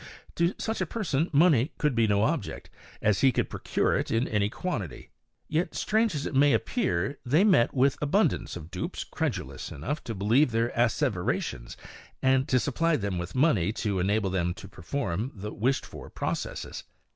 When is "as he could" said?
3.03-3.51